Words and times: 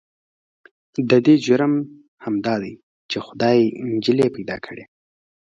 د 1.09 1.11
دې 1.25 1.35
جرم 1.45 1.73
همدا 2.23 2.55
دی 2.63 2.73
چې 3.09 3.17
خدای 3.25 3.57
يې 3.63 3.69
نجلې 3.91 4.27
پيدا 4.35 4.57
کړې. 4.65 4.83